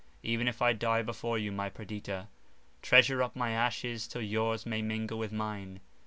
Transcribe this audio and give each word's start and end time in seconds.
Even 0.23 0.47
if 0.47 0.63
I 0.63 0.73
die 0.73 1.03
before 1.03 1.37
you, 1.37 1.51
my 1.51 1.69
Perdita, 1.69 2.27
treasure 2.81 3.21
up 3.21 3.35
my 3.35 3.51
ashes 3.51 4.07
till 4.07 4.23
yours 4.23 4.65
may 4.65 4.81
mingle 4.81 5.19
with 5.19 5.31
mine. 5.31 5.79